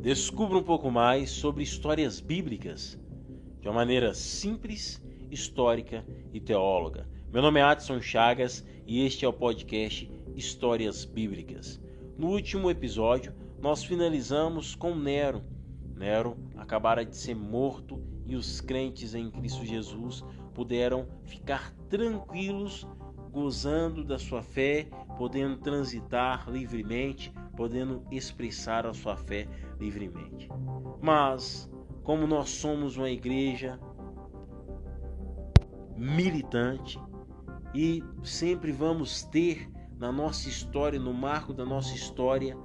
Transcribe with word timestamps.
Descubra 0.00 0.56
um 0.56 0.62
pouco 0.62 0.90
mais 0.90 1.28
sobre 1.28 1.62
histórias 1.62 2.20
bíblicas 2.20 2.98
de 3.60 3.68
uma 3.68 3.74
maneira 3.74 4.14
simples, 4.14 4.98
histórica 5.30 6.06
e 6.32 6.40
teóloga. 6.40 7.06
Meu 7.30 7.42
nome 7.42 7.60
é 7.60 7.62
Adson 7.62 8.00
Chagas 8.00 8.64
e 8.86 9.04
este 9.04 9.26
é 9.26 9.28
o 9.28 9.32
podcast 9.32 10.10
Histórias 10.34 11.04
Bíblicas. 11.04 11.78
No 12.16 12.28
último 12.28 12.70
episódio, 12.70 13.34
nós 13.60 13.84
finalizamos 13.84 14.74
com 14.74 14.94
Nero. 14.94 15.44
Nero 15.94 16.34
acabara 16.56 17.04
de 17.04 17.14
ser 17.14 17.34
morto 17.34 18.02
e 18.24 18.34
os 18.34 18.58
crentes 18.62 19.14
em 19.14 19.30
Cristo 19.30 19.66
Jesus 19.66 20.24
puderam 20.54 21.06
ficar 21.24 21.74
tranquilos, 21.90 22.88
gozando 23.30 24.02
da 24.02 24.18
sua 24.18 24.42
fé, 24.42 24.88
podendo 25.18 25.58
transitar 25.58 26.50
livremente, 26.50 27.30
podendo 27.54 28.02
expressar 28.10 28.86
a 28.86 28.94
sua 28.94 29.14
fé 29.14 29.46
livremente. 29.80 30.48
Mas, 31.00 31.70
como 32.04 32.26
nós 32.26 32.50
somos 32.50 32.96
uma 32.96 33.10
igreja 33.10 33.80
militante 35.96 37.00
e 37.74 38.02
sempre 38.22 38.70
vamos 38.70 39.22
ter 39.24 39.70
na 39.98 40.12
nossa 40.12 40.48
história, 40.48 40.98
no 40.98 41.12
marco 41.12 41.52
da 41.52 41.64
nossa 41.64 41.94
história, 41.94 42.56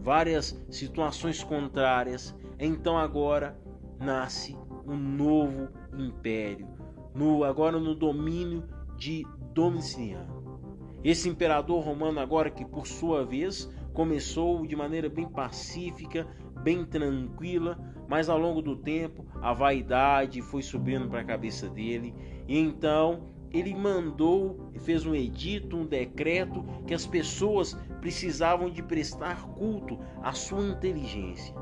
várias 0.00 0.62
situações 0.70 1.42
contrárias, 1.42 2.36
então 2.58 2.98
agora 2.98 3.58
nasce 3.98 4.56
um 4.86 4.96
novo 4.96 5.68
império, 5.96 6.68
no 7.14 7.44
agora 7.44 7.78
no 7.78 7.94
domínio 7.94 8.64
de 8.96 9.26
Domiciano. 9.52 10.60
Esse 11.02 11.28
imperador 11.28 11.82
romano 11.82 12.20
agora 12.20 12.50
que 12.50 12.64
por 12.64 12.86
sua 12.86 13.24
vez 13.24 13.70
começou 13.96 14.66
de 14.66 14.76
maneira 14.76 15.08
bem 15.08 15.26
pacífica, 15.26 16.28
bem 16.62 16.84
tranquila, 16.84 17.78
mas 18.06 18.28
ao 18.28 18.38
longo 18.38 18.60
do 18.60 18.76
tempo 18.76 19.24
a 19.40 19.54
vaidade 19.54 20.42
foi 20.42 20.60
subindo 20.60 21.08
para 21.08 21.22
a 21.22 21.24
cabeça 21.24 21.66
dele 21.70 22.14
e 22.46 22.58
então 22.58 23.34
ele 23.50 23.74
mandou, 23.74 24.70
fez 24.80 25.06
um 25.06 25.14
edito, 25.14 25.78
um 25.78 25.86
decreto 25.86 26.62
que 26.86 26.92
as 26.92 27.06
pessoas 27.06 27.72
precisavam 28.02 28.68
de 28.68 28.82
prestar 28.82 29.46
culto 29.54 29.98
à 30.22 30.32
sua 30.32 30.62
inteligência. 30.62 31.54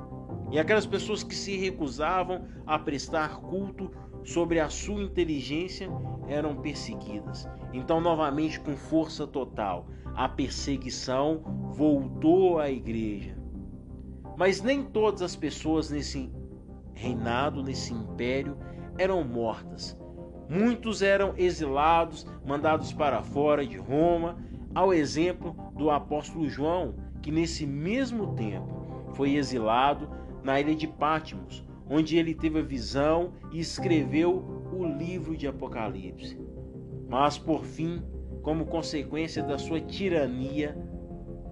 E 0.51 0.59
aquelas 0.59 0.87
pessoas 0.87 1.23
que 1.23 1.37
se 1.37 1.57
recusavam 1.57 2.49
a 2.67 2.77
prestar 2.81 3.37
culto 3.43 3.93
sobre 4.25 4.59
a 4.59 4.69
sua 4.69 5.03
inteligência 5.03 5.89
eram 6.27 6.57
perseguidas. 6.57 7.49
Então, 7.73 8.01
novamente, 8.01 8.59
com 8.59 8.75
força 8.77 9.27
total, 9.27 9.87
a 10.15 10.29
perseguição 10.29 11.43
voltou 11.73 12.59
à 12.59 12.71
igreja. 12.71 13.37
Mas 14.37 14.63
nem 14.63 14.83
todas 14.83 15.23
as 15.23 15.37
pessoas 15.37 15.91
nesse 15.91 16.33
reinado, 16.95 17.63
nesse 17.63 17.93
império, 17.93 18.57
eram 18.99 19.23
mortas. 19.25 19.99
Muitos 20.49 21.03
eram 21.03 21.35
exilados, 21.37 22.27
mandados 22.47 22.93
para 22.93 23.23
fora 23.23 23.67
de 23.67 23.77
Roma, 23.77 24.37
ao 24.75 24.93
exemplo 24.93 25.55
do 25.77 25.91
apóstolo 25.91 26.49
João, 26.49 26.95
que 27.23 27.31
nesse 27.31 27.67
mesmo 27.67 28.35
tempo 28.35 29.13
foi 29.15 29.35
exilado 29.35 30.09
na 30.43 30.61
ilha 30.61 30.75
de 30.75 30.87
Patmos, 30.87 31.65
onde 31.89 32.17
ele 32.17 32.35
teve 32.35 32.59
a 32.59 32.63
visão 32.63 33.33
e 33.53 33.61
escreveu 33.61 34.63
o 34.73 34.85
livro 34.85 35.37
de 35.37 35.47
Apocalipse. 35.47 36.39
Mas 37.09 37.39
por 37.39 37.65
fim, 37.65 38.03
como 38.43 38.67
consequência 38.67 39.43
da 39.43 39.59
sua 39.59 39.81
tirania, 39.81 40.77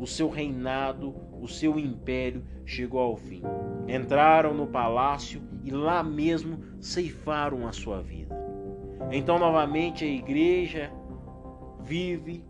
o 0.00 0.06
seu 0.06 0.28
reinado, 0.28 1.14
o 1.40 1.46
seu 1.46 1.78
império 1.78 2.44
chegou 2.64 3.00
ao 3.00 3.16
fim. 3.16 3.42
Entraram 3.88 4.54
no 4.54 4.66
palácio 4.66 5.42
e 5.64 5.70
lá 5.70 6.02
mesmo 6.02 6.58
ceifaram 6.80 7.66
a 7.66 7.72
sua 7.72 8.00
vida. 8.02 8.34
Então, 9.10 9.38
novamente, 9.38 10.04
a 10.04 10.08
igreja 10.08 10.90
vive 11.82 12.44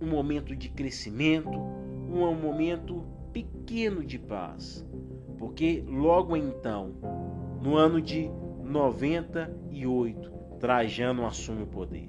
um 0.00 0.06
momento 0.06 0.54
de 0.54 0.68
crescimento, 0.68 1.50
um 1.50 2.34
momento 2.34 3.04
pequeno 3.32 4.04
de 4.04 4.18
paz, 4.18 4.86
porque 5.38 5.84
logo 5.86 6.36
então, 6.36 6.94
no 7.62 7.76
ano 7.76 8.00
de 8.02 8.30
98, 8.64 10.30
Trajano 10.58 11.24
assume 11.26 11.62
o 11.62 11.66
poder. 11.66 12.08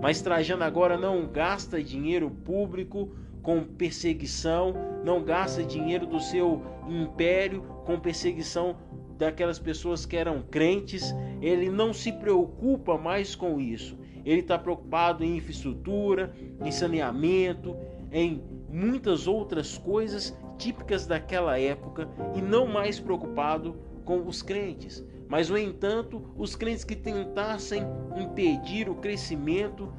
Mas 0.00 0.22
Trajano 0.22 0.64
agora 0.64 0.96
não 0.96 1.26
gasta 1.26 1.82
dinheiro 1.82 2.30
público 2.30 3.14
com 3.42 3.64
perseguição, 3.64 4.74
não 5.04 5.22
gasta 5.22 5.64
dinheiro 5.64 6.06
do 6.06 6.20
seu 6.20 6.62
império 6.88 7.62
com 7.84 7.98
perseguição 7.98 8.76
daquelas 9.18 9.58
pessoas 9.58 10.06
que 10.06 10.16
eram 10.16 10.42
crentes. 10.42 11.14
Ele 11.40 11.68
não 11.68 11.92
se 11.92 12.12
preocupa 12.12 12.96
mais 12.96 13.34
com 13.34 13.60
isso. 13.60 13.98
Ele 14.24 14.40
está 14.40 14.56
preocupado 14.56 15.24
em 15.24 15.36
infraestrutura, 15.36 16.32
em 16.64 16.70
saneamento, 16.70 17.76
em 18.12 18.40
muitas 18.72 19.26
outras 19.26 19.76
coisas 19.76 20.36
típicas 20.56 21.06
daquela 21.06 21.58
época 21.58 22.08
e 22.34 22.40
não 22.40 22.66
mais 22.66 22.98
preocupado 22.98 23.76
com 24.04 24.26
os 24.26 24.40
crentes. 24.40 25.04
Mas, 25.28 25.50
no 25.50 25.58
entanto, 25.58 26.22
os 26.36 26.56
crentes 26.56 26.84
que 26.84 26.96
tentassem 26.96 27.82
impedir 28.16 28.88
o 28.88 28.94
crescimento 28.94 29.92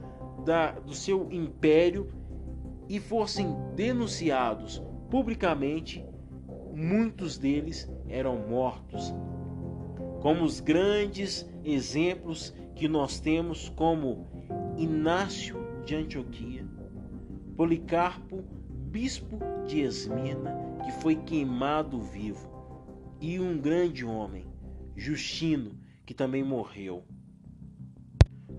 da, 0.43 0.71
do 0.71 0.93
seu 0.93 1.31
império 1.31 2.09
e 2.89 2.99
fossem 2.99 3.55
denunciados 3.75 4.81
publicamente, 5.09 6.05
muitos 6.73 7.37
deles 7.37 7.89
eram 8.09 8.37
mortos. 8.37 9.13
Como 10.21 10.43
os 10.43 10.59
grandes 10.59 11.47
exemplos 11.63 12.53
que 12.75 12.87
nós 12.87 13.19
temos, 13.19 13.69
como 13.69 14.27
Inácio 14.77 15.57
de 15.85 15.95
Antioquia, 15.95 16.65
Policarpo 17.55 18.43
bispo 18.93 19.39
de 19.65 19.81
Esmirna, 19.81 20.55
que 20.85 20.91
foi 21.01 21.15
queimado 21.15 21.99
vivo, 21.99 22.47
e 23.19 23.39
um 23.39 23.57
grande 23.57 24.05
homem, 24.05 24.45
Justino, 24.95 25.79
que 26.05 26.13
também 26.13 26.43
morreu. 26.43 27.03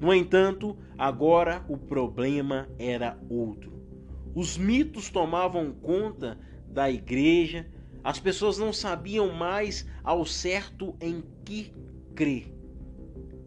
No 0.01 0.13
entanto, 0.13 0.77
agora 0.99 1.65
o 1.69 1.79
problema 1.79 2.69
era 2.81 3.17
outro. 3.31 3.81
Os 4.35 4.59
mitos 4.59 5.09
tomavam 5.09 5.71
conta 5.71 6.37
da 6.67 6.91
igreja, 6.91 7.71
as 8.03 8.19
pessoas 8.19 8.59
não 8.59 8.73
sabiam 8.73 9.33
mais 9.33 9.89
ao 10.03 10.27
certo 10.27 10.97
em 11.01 11.23
que 11.45 11.73
crer. 12.13 12.53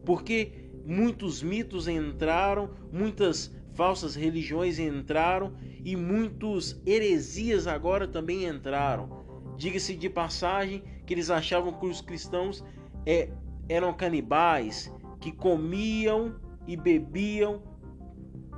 Porque 0.05 0.71
muitos 0.85 1.43
mitos 1.43 1.89
entraram, 1.89 2.69
muitas 2.93 3.53
falsas 3.77 4.15
religiões 4.15 4.79
entraram 4.79 5.53
e 5.85 5.95
muitos 5.95 6.81
heresias 6.83 7.67
agora 7.67 8.07
também 8.07 8.45
entraram. 8.45 9.23
Diga-se 9.55 9.95
de 9.95 10.09
passagem 10.09 10.83
que 11.05 11.13
eles 11.13 11.29
achavam 11.29 11.71
que 11.71 11.85
os 11.85 12.01
cristãos 12.01 12.65
é, 13.05 13.29
eram 13.69 13.93
canibais, 13.93 14.91
que 15.21 15.31
comiam 15.31 16.39
e 16.65 16.75
bebiam 16.75 17.61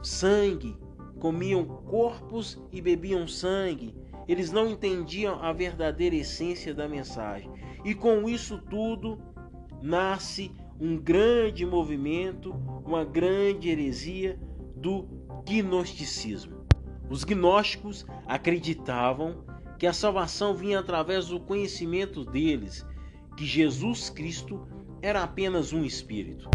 sangue, 0.01 0.75
comiam 1.19 1.65
corpos 1.65 2.57
e 2.71 2.81
bebiam 2.81 3.27
sangue. 3.27 3.93
Eles 4.25 4.53
não 4.53 4.69
entendiam 4.69 5.43
a 5.43 5.51
verdadeira 5.51 6.15
essência 6.15 6.73
da 6.73 6.87
mensagem. 6.87 7.51
E 7.83 7.93
com 7.93 8.29
isso 8.29 8.57
tudo 8.57 9.19
nasce 9.81 10.51
um 10.79 10.95
grande 10.97 11.65
movimento, 11.65 12.51
uma 12.85 13.03
grande 13.03 13.67
heresia 13.69 14.39
do 14.79 15.07
gnosticismo. 15.45 16.65
Os 17.09 17.23
gnósticos 17.23 18.05
acreditavam 18.25 19.43
que 19.77 19.87
a 19.87 19.93
salvação 19.93 20.53
vinha 20.53 20.79
através 20.79 21.27
do 21.27 21.39
conhecimento 21.39 22.23
deles, 22.23 22.85
que 23.35 23.45
Jesus 23.45 24.09
Cristo 24.09 24.67
era 25.01 25.23
apenas 25.23 25.73
um 25.73 25.83
espírito. 25.83 26.49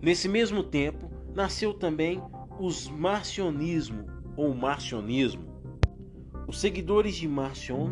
Nesse 0.00 0.28
mesmo 0.28 0.62
tempo, 0.62 1.10
nasceu 1.34 1.74
também 1.74 2.22
os 2.58 2.88
marcionismo 2.88 4.06
ou 4.36 4.54
marcionismo. 4.54 5.50
Os 6.46 6.60
seguidores 6.60 7.16
de 7.16 7.28
Marcion 7.28 7.90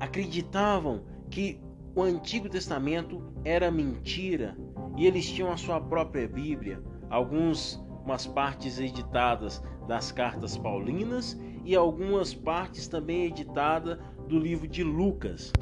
acreditavam 0.00 1.04
que 1.30 1.60
o 1.94 2.02
Antigo 2.02 2.48
Testamento 2.48 3.22
era 3.44 3.70
mentira 3.70 4.56
e 4.96 5.06
eles 5.06 5.30
tinham 5.30 5.52
a 5.52 5.56
sua 5.56 5.80
própria 5.80 6.26
Bíblia. 6.26 6.82
Alguns 7.10 7.83
umas 8.04 8.26
partes 8.26 8.78
editadas 8.78 9.62
das 9.88 10.12
cartas 10.12 10.56
paulinas 10.56 11.38
e 11.64 11.74
algumas 11.74 12.34
partes 12.34 12.86
também 12.86 13.24
editadas 13.24 13.98
do 14.28 14.38
livro 14.38 14.68
de 14.68 14.84
Lucas. 14.84 15.52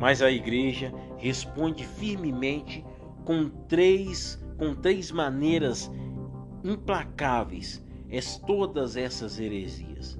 Mas 0.00 0.22
a 0.22 0.30
igreja 0.30 0.92
responde 1.18 1.84
firmemente 1.84 2.84
com 3.24 3.48
três, 3.68 4.42
com 4.56 4.74
três 4.74 5.12
maneiras 5.12 5.90
implacáveis 6.64 7.84
es 8.10 8.36
todas 8.38 8.96
essas 8.96 9.38
heresias. 9.38 10.18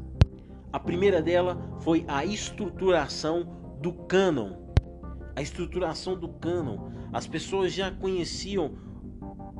A 0.72 0.78
primeira 0.78 1.20
dela 1.20 1.60
foi 1.80 2.04
a 2.06 2.24
estruturação 2.24 3.76
do 3.80 3.92
cânon. 3.92 4.58
a 5.34 5.42
estruturação 5.42 6.18
do 6.18 6.28
cânon. 6.28 6.90
As 7.12 7.26
pessoas 7.26 7.72
já 7.72 7.90
conheciam 7.90 8.76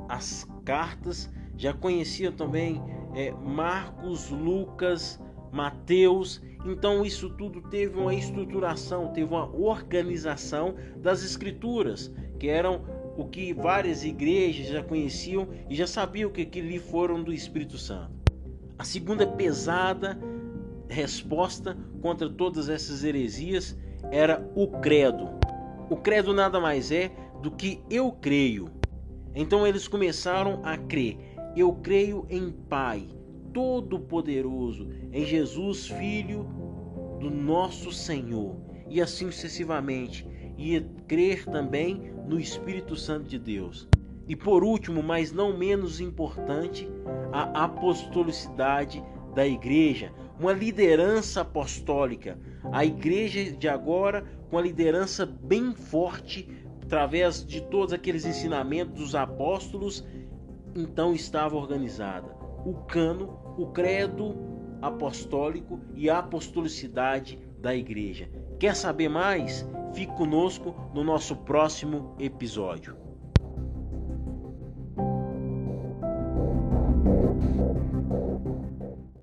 as 0.09 0.47
cartas, 0.65 1.31
já 1.61 1.75
conheciam 1.75 2.33
também 2.33 2.83
é, 3.15 3.33
Marcos, 3.33 4.31
Lucas, 4.31 5.21
Mateus. 5.53 6.41
Então 6.65 7.05
isso 7.05 7.29
tudo 7.37 7.61
teve 7.61 7.99
uma 7.99 8.15
estruturação, 8.15 9.13
teve 9.13 9.31
uma 9.31 9.47
organização 9.55 10.75
das 10.97 11.23
escrituras, 11.23 12.11
que 12.39 12.49
eram 12.49 12.83
o 13.15 13.27
que 13.27 13.53
várias 13.53 14.03
igrejas 14.05 14.69
já 14.69 14.83
conheciam 14.83 15.49
e 15.69 15.75
já 15.75 15.87
sabiam 15.87 16.31
que, 16.31 16.45
lhe 16.63 16.79
foram 16.79 17.23
do 17.23 17.31
Espírito 17.31 17.77
Santo. 17.77 18.15
A 18.79 18.85
segunda 18.85 19.27
pesada 19.27 20.19
resposta 20.89 21.77
contra 22.01 22.31
todas 22.31 22.71
essas 22.71 23.05
heresias 23.05 23.79
era 24.11 24.51
o 24.55 24.67
credo. 24.67 25.29
O 25.91 25.97
credo 25.97 26.33
nada 26.33 26.59
mais 26.59 26.91
é 26.91 27.13
do 27.43 27.51
que 27.51 27.83
eu 27.91 28.13
creio. 28.13 28.71
Então 29.35 29.67
eles 29.67 29.87
começaram 29.87 30.63
a 30.65 30.79
crer. 30.79 31.19
Eu 31.57 31.73
creio 31.75 32.27
em 32.31 32.51
Pai 32.51 33.07
Todo-Poderoso, 33.53 34.89
em 35.13 35.25
Jesus, 35.25 35.89
Filho 35.89 36.47
do 37.19 37.31
nosso 37.31 37.93
Senhor, 37.93 38.57
e 38.89 39.01
assim 39.01 39.31
sucessivamente. 39.31 40.27
E 40.57 40.81
crer 41.09 41.47
também 41.47 42.13
no 42.27 42.39
Espírito 42.39 42.95
Santo 42.95 43.29
de 43.29 43.39
Deus. 43.39 43.89
E 44.29 44.37
por 44.37 44.63
último, 44.63 45.03
mas 45.03 45.33
não 45.33 45.57
menos 45.57 46.01
importante, 46.01 46.89
a 47.33 47.65
apostolicidade 47.65 49.03
da 49.35 49.47
igreja, 49.47 50.13
uma 50.39 50.53
liderança 50.53 51.41
apostólica. 51.41 52.39
A 52.71 52.85
igreja 52.85 53.53
de 53.53 53.69
agora 53.69 54.25
com 54.49 54.59
a 54.59 54.63
liderança 54.63 55.27
bem 55.27 55.75
forte 55.75 56.49
através 56.83 57.45
de 57.45 57.61
todos 57.63 57.93
aqueles 57.93 58.25
ensinamentos 58.25 58.95
dos 58.95 59.15
apóstolos, 59.15 60.05
então 60.75 61.15
estava 61.15 61.57
organizada. 61.57 62.35
O 62.65 62.75
cano, 62.87 63.39
o 63.57 63.67
credo 63.69 64.37
apostólico 64.83 65.81
e 65.95 66.09
a 66.09 66.19
apostolicidade 66.19 67.39
da 67.59 67.75
igreja. 67.75 68.31
Quer 68.59 68.75
saber 68.75 69.09
mais? 69.09 69.67
Fique 69.95 70.15
conosco 70.17 70.75
no 70.95 71.05
nosso 71.05 71.37
próximo 71.37 72.15
episódio. 72.19 72.97